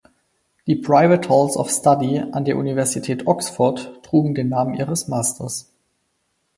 [0.65, 5.71] Die "Private Halls of Study" an der Universität Oxford trugen den Namen ihres Masters.